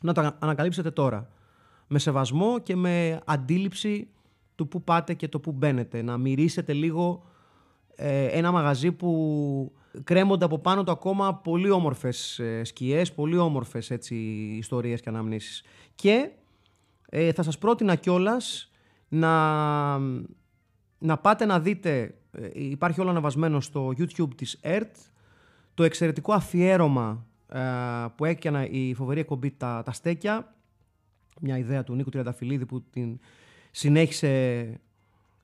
[0.00, 1.28] να τα ανακαλύψετε τώρα.
[1.86, 4.08] Με σεβασμό και με αντίληψη
[4.54, 6.02] του που πάτε και το που μπαίνετε.
[6.02, 7.24] Να μυρίσετε λίγο
[7.94, 9.72] ε, ένα μαγαζί που
[10.04, 14.14] κρέμονται από πάνω του ακόμα πολύ όμορφες ε, σκιές, πολύ όμορφες έτσι,
[14.58, 15.62] ιστορίες και αναμνήσεις.
[15.94, 16.30] Και
[17.08, 18.71] ε, θα σας πρότεινα κιόλας
[19.14, 19.98] να,
[20.98, 24.96] να πάτε να δείτε, ε, υπάρχει όλο αναβασμένο στο YouTube της ΕΡΤ,
[25.74, 27.60] το εξαιρετικό αφιέρωμα ε,
[28.16, 30.54] που έκανε η φοβερή εκπομπή τα, τα Στέκια,
[31.40, 33.18] μια ιδέα του Νίκου Τριανταφυλλίδη που την
[33.70, 34.28] συνέχισε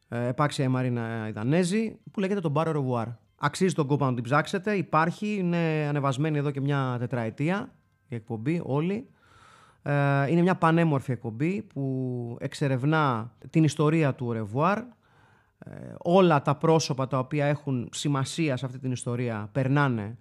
[0.09, 3.07] ε, επάξια η Μαρίνα Δανέζη, που λέγεται το Bar Revoir.
[3.37, 7.73] Αξίζει τον κόπο να την ψάξετε, υπάρχει, είναι ανεβασμένη εδώ και μια τετραετία
[8.09, 9.09] η εκπομπή όλη.
[9.89, 14.79] Ε, είναι μια πανέμορφη εκπομπή που εξερευνά την ιστορία του Revoir.
[14.79, 14.85] Ε,
[15.99, 20.17] όλα τα πρόσωπα τα οποία έχουν σημασία σε αυτή την ιστορία περνάνε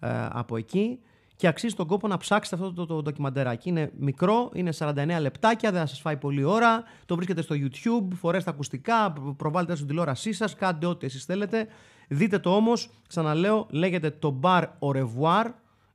[0.00, 0.98] ε, από εκεί
[1.36, 3.68] και αξίζει τον κόπο να ψάξετε αυτό το, το, ντοκιμαντεράκι.
[3.68, 6.82] Είναι μικρό, είναι 49 λεπτάκια, δεν θα σας φάει πολλή ώρα.
[7.06, 11.66] Το βρίσκεται στο YouTube, φορέστε ακουστικά, προβάλλετε στην τηλεόρασή σας, κάντε ό,τι εσείς θέλετε.
[12.08, 15.44] Δείτε το όμως, ξαναλέω, λέγεται το Bar Au Revoir.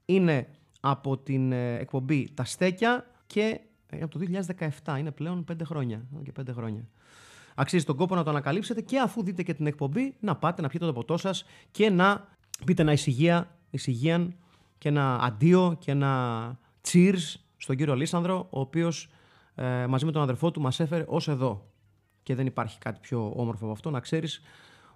[0.05, 0.47] Είναι
[0.79, 4.25] από την ε, εκπομπή Τα Στέκια και ε, από το
[4.83, 4.99] 2017.
[4.99, 6.05] Είναι πλέον πέντε χρόνια.
[6.23, 6.87] Και πέντε χρόνια.
[7.55, 10.67] Αξίζει τον κόπο να το ανακαλύψετε και αφού δείτε και την εκπομπή να πάτε να
[10.67, 12.27] πιείτε το ποτό σας και να
[12.65, 14.35] πείτε ένα εισηγεία, εισηγείαν
[14.77, 19.09] και ένα αντίο και ένα cheers στον κύριο Λίσανδρο, ο οποίος
[19.55, 21.67] ε, μαζί με τον αδερφό του μας έφερε ως εδώ.
[22.23, 24.41] Και δεν υπάρχει κάτι πιο όμορφο από αυτό να ξέρεις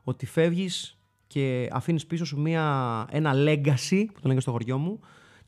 [0.04, 5.00] ότι φεύγεις και αφήνεις πίσω σου μια, ένα legacy, που το λένε στο χωριό μου,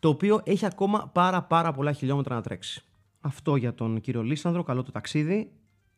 [0.05, 2.83] το οποίο έχει ακόμα πάρα πάρα πολλά χιλιόμετρα να τρέξει.
[3.21, 5.51] Αυτό για τον κύριο Λίσανδρο, καλό το ταξίδι.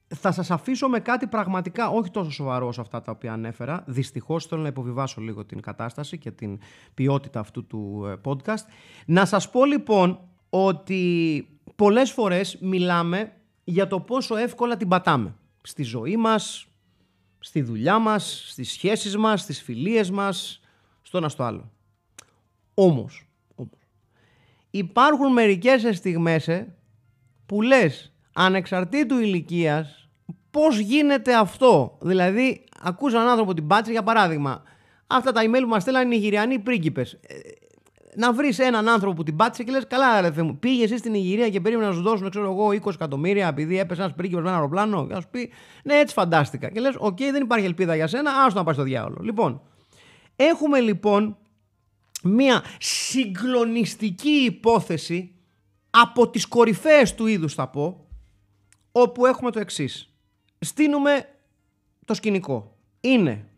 [0.08, 3.84] Θα σας αφήσω με κάτι πραγματικά όχι τόσο σοβαρό σε αυτά τα οποία ανέφερα.
[3.88, 6.60] Δυστυχώς θέλω να υποβιβάσω λίγο την κατάσταση και την
[6.94, 8.64] ποιότητα αυτού του ε, podcast.
[9.06, 15.36] Να σας πω λοιπόν ότι πολλές φορές μιλάμε για το πόσο εύκολα την πατάμε.
[15.64, 16.68] Στη ζωή μας,
[17.40, 20.62] στη δουλειά μας, στις σχέσεις μας, στις φιλίες μας,
[21.02, 21.72] στο ένα στο άλλο.
[22.74, 23.27] Όμως,
[24.78, 26.76] υπάρχουν μερικές στιγμές ε,
[27.46, 30.10] που λες ανεξαρτήτου ηλικίας
[30.52, 34.64] πώς γίνεται αυτό; Δηλαδή, ακούς έναν άνθρωπο την πάτησε για παράδειγμα.
[35.08, 37.14] Αυτά τα email που μας στέλνουν οι Νιγηριανοί πρίγκιπες.
[37.14, 37.36] Ε,
[38.16, 41.14] να βρεις έναν άνθρωπο που την πάτησε και λες: Καλά, ρε μου, πήγε εσύ στην
[41.14, 44.48] Νιγηρία και περίμενε να σου δώσουν, ξέρω εγώ, 20 εκατομμύρια επειδή έπεσε ένας πρίγκιπας με
[44.48, 45.08] ένα αεροπλάνο.
[45.08, 45.52] Και να σου πει:
[45.84, 46.70] Ναι, έτσι φαντάστηκα.
[46.70, 49.18] Και λες: Οκ, δεν υπάρχει ελπίδα για σένα, άστο να πάει στο διάολο.
[49.22, 49.62] Λοιπόν,
[50.36, 51.38] έχουμε λοιπόν
[52.24, 55.32] μια συγκλονιστική υπόθεση
[55.90, 58.08] από τις κορυφαίες του είδους θα πω
[58.92, 60.14] όπου έχουμε το εξής.
[60.60, 61.30] Στείνουμε
[62.06, 62.78] το σκηνικό.
[63.00, 63.50] Είναι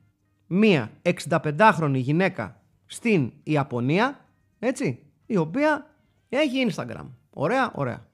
[0.48, 4.26] μια 65χρονη γυναίκα στην Ιαπωνία,
[4.60, 5.96] έτσι, η οποία
[6.30, 7.06] έχει Instagram.
[7.30, 8.08] Ωραία, ωραία.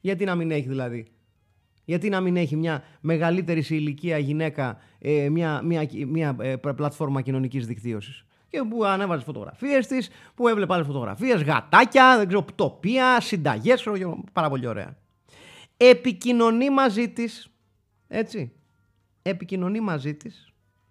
[0.00, 1.06] Γιατί να μην έχει δηλαδή;
[1.84, 7.20] Γιατί να μην έχει μια μεγαλύτερη σε ηλικία γυναίκα ε, μια, μια, μια ε, πλατφόρμα
[7.20, 13.20] κοινωνικής δικτύωσης; Και που ανέβαζε φωτογραφίες της, που έβλεπε άλλες φωτογραφίες, γατάκια, δεν ξέρω, τοπία,
[13.20, 13.86] συνταγές,
[14.32, 14.96] πάρα πολύ ωραία.
[15.76, 17.50] Επικοινωνεί μαζί της,
[18.08, 18.52] έτσι.
[19.22, 20.50] Επικοινωνεί μαζί της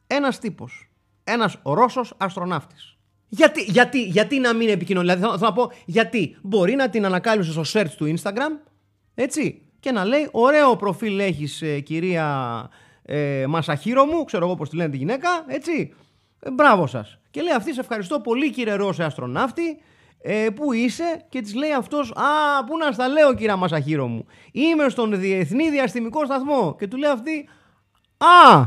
[0.10, 0.90] ένας τύπος.
[1.24, 2.98] Ένας Ρώσος αστροναύτης.
[3.28, 6.38] Γιατί, γιατί, γιατί να μην επικοινωνεί, δηλαδή θέλω, να πω γιατί.
[6.42, 8.70] Μπορεί να την ανακάλυψε στο search του Instagram,
[9.16, 12.70] έτσι, και να λέει: Ωραίο προφίλ έχεις, ε, κυρία
[13.02, 15.94] ε, Μασαχύρο μου, ξέρω εγώ πώς τη λένε τη γυναίκα, έτσι.
[16.40, 17.20] Ε, μπράβο σας.
[17.32, 19.82] Και λέει αυτή: Σε ευχαριστώ πολύ, κύριε Ρώσε αστροναύτη.
[20.22, 24.26] Ε, πού είσαι, και της λέει αυτός: Α, πού να στα λέω, κυρία Μασαχύρο μου.
[24.52, 26.76] Είμαι στον Διεθνή Διαστημικό Σταθμό.
[26.80, 27.50] Και του λέει αυτή:
[28.18, 28.60] Α,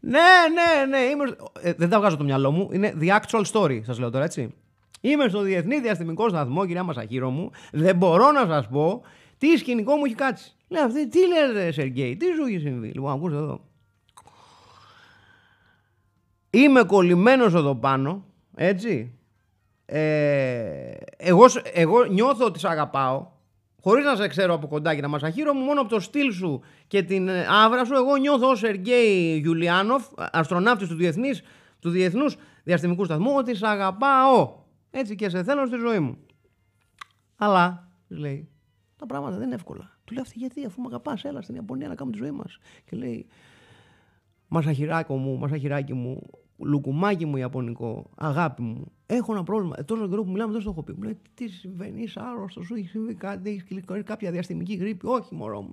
[0.00, 0.20] ναι,
[0.54, 0.98] ναι, ναι.
[0.98, 1.36] Είμαι...
[1.60, 2.68] Ε, δεν τα βγάζω το μυαλό μου.
[2.72, 4.54] Είναι the actual story, σας λέω τώρα, έτσι.
[5.00, 7.50] Είμαι στο Διεθνή Διαστημικό Σταθμό, κυρία Μασαχύρο μου.
[7.72, 9.02] Δεν μπορώ να σας πω
[9.38, 10.56] τι σκηνικό μου έχει κάτσει.
[10.68, 12.88] Λέει αυτή, τι λέτε, Σεργέη, τι σου έχει συμβεί.
[12.88, 13.60] Λοιπόν, ακούστε εδώ.
[16.54, 19.18] Είμαι κολλημένος εδώ πάνω, έτσι.
[19.86, 23.26] Ε, εγώ, εγώ νιώθω ότι σε αγαπάω,
[23.80, 26.60] χωρίς να σε ξέρω από κοντά και να μασαχύρω μου, μόνο από το στυλ σου
[26.86, 31.42] και την ε, άβρα σου, εγώ νιώθω ως Σεργέη Γιουλιάνοφ, αστροναύτης του, διεθνής,
[31.78, 34.54] του Διεθνούς Διαστημικού Σταθμού, ότι σε αγαπάω.
[34.90, 36.18] Έτσι και σε θέλω στη ζωή μου.
[37.36, 38.48] Αλλά, λέει,
[38.96, 39.98] τα πράγματα δεν είναι εύκολα.
[40.04, 42.58] Του λέει αυτή γιατί, αφού με αγαπάς, έλα στην Ιαπωνία να κάνουμε τη ζωή μας.
[42.84, 43.26] Και λέει,
[44.48, 46.22] Μασαχυράκι μου, μασαχυράκι μου,
[46.64, 49.74] λουκουμάκι μου Ιαπωνικό, αγάπη μου, έχω ένα πρόβλημα.
[49.78, 50.92] Ε, τόσο καιρό που μιλάμε, δεν το έχω πει.
[50.92, 55.06] Μου λέει, τι συμβαίνει, είσαι άρρωστος, σου έχει συμβεί κάτι, έχεις κάποια διαστημική γρήπη.
[55.06, 55.72] Όχι, μωρό μου.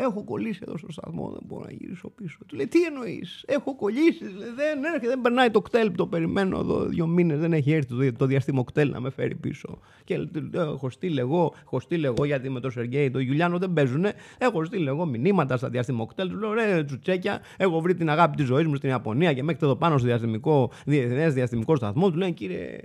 [0.00, 2.38] Έχω κολλήσει εδώ στο σταθμό, δεν μπορώ να γυρίσω πίσω.
[2.46, 4.24] Του λέει, τι εννοείς, Έχω κολλήσει.
[4.56, 7.38] Δεν έρχεται, δεν περνάει το κτέλ που το περιμένω εδώ δύο μήνες.
[7.38, 9.78] Δεν έχει έρθει το, το διαστήμα κτέλ να με φέρει πίσω.
[10.04, 14.06] Και έχω στείλει εγώ, έχω στείλει εγώ γιατί με τον Σεργέη, τον Γιουλιάνο δεν παίζουν.
[14.38, 16.28] Έχω στείλει εγώ μηνύματα στα διαστήμα κτέλ.
[16.28, 19.66] Του λέω, ρε τσουτσέκια, έχω βρει την αγάπη της ζωής μου στην Ιαπωνία και μέχρι
[19.66, 22.10] εδώ πάνω στο διαστημικό, διεθνές διαστημικό σταθμό.
[22.10, 22.78] Του λέει, κύριε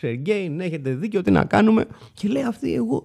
[0.00, 1.86] Σεργέη, ναι, έχετε δίκιο, τι να κάνουμε.
[2.14, 3.04] Και λέει αυτή, εγώ,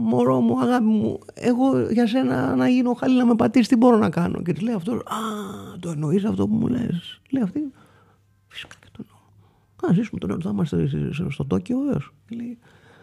[0.00, 3.96] μωρό μου, αγάπη μου, εγώ για σένα να γίνω χάλι να με πατήσεις, τι μπορώ
[3.96, 4.42] να κάνω.
[4.42, 7.20] Και της λέει αυτός, Α, το εννοείς αυτό που μου λες.
[7.30, 7.60] Λέει αυτή,
[8.48, 9.90] Φυσικά και το εννοώ.
[9.90, 10.88] Α ζήσουμε τον θα είμαστε
[11.28, 12.00] στο Τόκιο, βέβαια.
[12.28, 12.58] Λέει,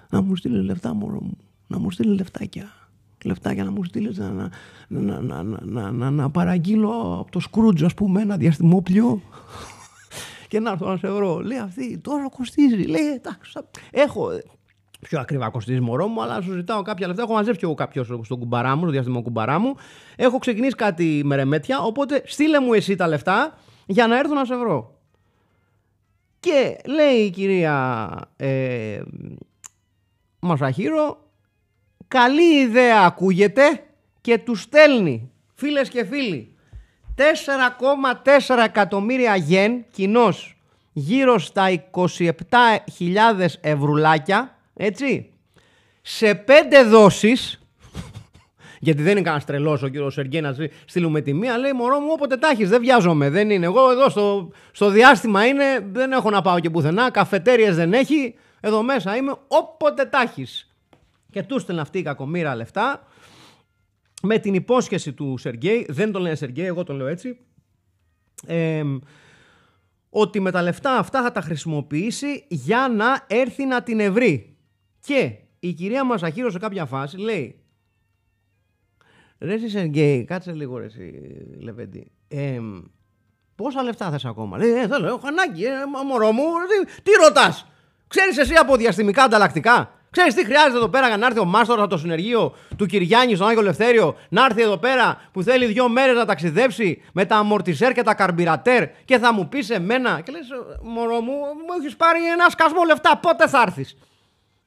[0.09, 2.65] να μου στείλεις λεφτά, μωρό μου, να μου στείλεις λεφτάκια.
[3.23, 4.49] Λεφτάκια να μου στείλεις να, να,
[4.87, 9.21] να, να, να, να, να παραγγείλω από το Σκρούτζ, ας πούμε, ένα διαστημόπλιο
[10.53, 11.39] και να έρθω να σε βρω.
[11.39, 12.75] Λέει αυτή, τώρα κοστίζει.
[12.75, 13.59] Λέει, εντάξει,
[13.91, 14.29] έχω.
[14.99, 17.21] Πιο ακριβά κοστίζει μωρό μου, αλλά σου ζητάω κάποια λεφτά.
[17.21, 19.75] Έχω μαζέψει και εγώ κάποιος στον κουμπαρά μου, στο διαστημό κουμπαρά μου.
[20.15, 24.45] Έχω ξεκινήσει κάτι με ρεμέτια, οπότε στείλε μου εσύ τα λεφτά για να έρθω να
[24.45, 24.99] σε βρω.
[26.39, 29.01] Και λέει η κυρία ε,
[30.39, 31.29] Μασαχύρο,
[32.07, 33.83] καλή ιδέα ακούγεται
[34.21, 35.31] και του στέλνει.
[35.53, 36.52] Φίλες και φίλοι,
[37.17, 40.33] 4,4 εκατομμύρια γεν κοινώ
[40.93, 42.27] γύρω στα 27.000
[43.61, 45.31] ευρουλάκια, έτσι,
[46.01, 47.61] σε πέντε δόσεις,
[48.79, 51.57] γιατί δεν είναι κανένας τρελός ο κύριος Σεργέ να στείλουμε τη μία.
[51.57, 53.29] Λέει μωρό μου, όποτε τα δεν βιάζομαι.
[53.29, 53.65] Δεν είναι.
[53.65, 57.11] Εγώ εδώ στο, στο διάστημα είναι, δεν έχω να πάω και πουθενά.
[57.11, 58.35] Καφετέρειε δεν έχει.
[58.59, 60.33] Εδώ μέσα είμαι, όποτε τα
[61.31, 63.07] Και του στέλνει αυτή η κακομήρα λεφτά
[64.25, 67.37] με την υπόσχεση του Σεργέη, δεν τον λένε Σεργέη, εγώ τον λέω έτσι,
[70.09, 74.57] ότι με τα λεφτά αυτά θα τα χρησιμοποιήσει για να έρθει να την ευρεί.
[74.99, 77.63] Και η κυρία Μασαχύρο σε κάποια φάση λέει
[79.39, 81.13] Ρε εσύ Σεργέη, κάτσε λίγο ρε εσύ
[81.59, 82.11] Λεβέντη.
[82.27, 82.59] Ε,
[83.55, 85.71] πόσα λεφτά θες ακόμα; Λέει, ε, θέλω, έχω ανάγκη, ε,
[86.07, 87.67] μωρό μου, τι, τι ρωτάς;
[88.07, 91.81] Ξέρεις εσύ από διαστημικά ανταλλακτικά; Ξέρεις τι χρειάζεται εδώ πέρα για να έρθει ο Μάστορας
[91.81, 95.89] από το συνεργείο του Κυριάννης στον Άγιο Λευθέριο, να έρθει εδώ πέρα που θέλει δύο
[95.89, 100.21] μέρες να ταξιδέψει με τα αμορτισέρ και τα καρμπιρατέρ και θα μου πεις σε μένα.
[100.21, 100.47] Και λες,
[100.81, 103.97] Μωρό μου, μου έχεις πάρει ένα σκασμό λεφτά, πότε θα έρθεις;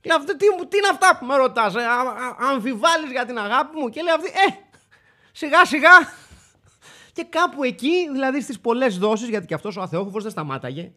[0.00, 1.80] Και αυτή, τι, τι είναι αυτά που με ρωτάς, ε,
[2.50, 4.54] αμφιβάλλεις για την αγάπη μου; Και λέει αυτή, ε,
[5.32, 5.90] σιγά σιγά.
[7.12, 10.92] Και κάπου εκεί, δηλαδή στις πολλές δόσεις, γιατί και αυτός ο Αθεόφοβο δεν σταμάταγε.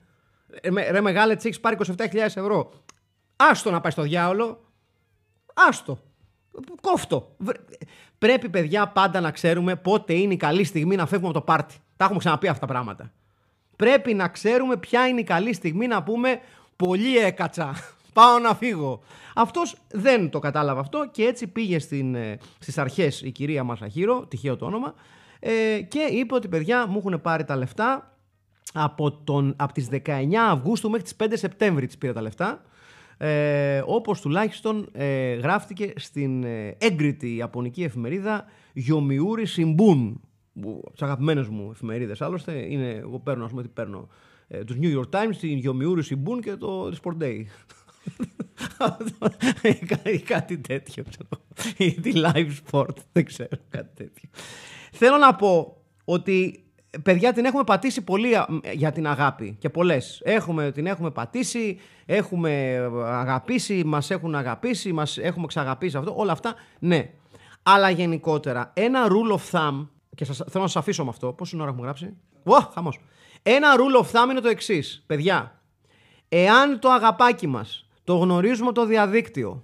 [0.64, 2.72] Ρε, ρε μεγάλε, τη έχει πάρει 27.000 ευρώ.
[3.42, 4.60] Άστο να πάει στο διάολο.
[5.54, 6.00] Άστο.
[6.82, 7.36] Κόφτο.
[8.18, 11.76] Πρέπει, παιδιά, πάντα να ξέρουμε πότε είναι η καλή στιγμή να φεύγουμε από το πάρτι.
[11.98, 13.12] Τα έχουμε ξαναπεί αυτά τα πράγματα.
[13.76, 16.40] Πρέπει να ξέρουμε ποια είναι η καλή στιγμή να πούμε
[16.86, 17.76] Πολύ έκατσα.
[18.14, 19.02] Πάω να φύγω.
[19.36, 24.26] Αυτός δεν το κατάλαβε αυτό και έτσι πήγε στην, ε, στις αρχές η κυρία Μασαχύρο,
[24.26, 24.94] τυχαίο το όνομα,
[25.40, 28.18] ε, και είπε ότι παιδιά μου έχουν πάρει τα λεφτά
[28.74, 32.62] από, τον, από τις 19 Αυγούστου μέχρι τις 5 Σεπτέμβρη τις πήρα τα λεφτά
[33.22, 40.14] ε, όπως τουλάχιστον ε, γράφτηκε στην ε, έγκριτη ιαπωνική εφημερίδα Yomiuri Shimbun,
[40.92, 44.08] τις αγαπημένες μου εφημερίδες άλλωστε, είναι, εγώ παίρνω, ας πούμε, τι παίρνω.
[44.48, 47.44] ε, τους New York Times, την Γιομιούρι Σιμπούν και το Sport Day.
[50.14, 51.04] ή κάτι τέτοιο.
[51.78, 52.96] Ή τη Live Sport.
[53.12, 54.30] Δεν ξέρω κάτι τέτοιο.
[54.92, 56.69] Θέλω να πω ότι
[57.04, 58.30] παιδιά την έχουμε πατήσει πολύ
[58.74, 60.22] για την αγάπη και πολλές.
[60.24, 66.56] Έχουμε, την έχουμε πατήσει, έχουμε αγαπήσει, μας έχουν αγαπήσει, μας έχουμε ξαγαπήσει αυτό, όλα αυτά,
[66.80, 67.10] ναι.
[67.64, 71.56] Αλλά γενικότερα, ένα rule of thumb, και σας, θέλω να σας αφήσω με αυτό, πόση
[71.56, 73.00] ώρα έχουμε γράψει, Ω, χαμός.
[73.44, 75.62] Ένα rule of thumb είναι το εξής, παιδιά.
[76.30, 79.64] Εάν το αγαπάκι μας το γνωρίζουμε από το διαδίκτυο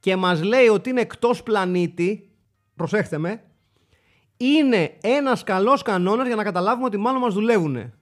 [0.00, 2.30] και μας λέει ότι είναι εκτός πλανήτη,
[2.76, 3.42] προσέχτε με,
[4.38, 7.92] είναι ένας καλός κανόνας για να καταλάβουμε ότι μάλλον μας δουλεύουν.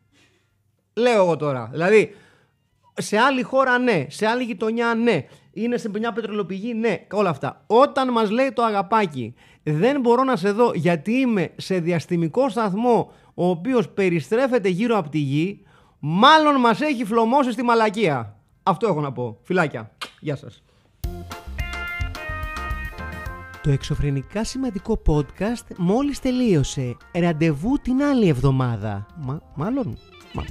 [0.93, 1.69] Λέω εγώ τώρα.
[1.73, 2.15] Δηλαδή,
[2.95, 7.65] σε άλλη χώρα ναι, σε άλλη γειτονιά ναι, είναι σε μια πετρελοπηγή ναι, όλα αυτά.
[7.67, 13.13] Όταν μας λέει το αγαπάκι, δεν μπορώ να σε δω γιατί είμαι σε διαστημικό σταθμό
[13.35, 15.65] ο οποίος περιστρέφεται γύρω από τη γη,
[15.99, 18.37] μάλλον μας έχει φλωμώσει στη μαλακία.
[18.63, 19.39] Αυτό έχω να πω.
[19.43, 19.91] Φιλάκια.
[20.21, 20.63] Γεια σας.
[23.67, 26.97] Το εξωφρενικά σημαντικό podcast μόλις τελείωσε.
[27.13, 29.07] Ραντεβού την άλλη εβδομάδα.
[29.17, 29.99] Μα, μάλλον.
[30.33, 30.43] Μα...